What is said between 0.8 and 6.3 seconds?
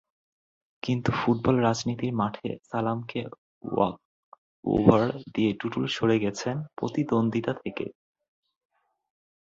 কিন্তু ফুটবল রাজনীতির মাঠে সালামকে ওয়াকওভার দিয়ে টুটুল সরে